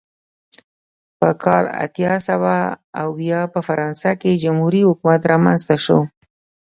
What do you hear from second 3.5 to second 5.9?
په فرانسه کې جمهوري حکومت رامنځته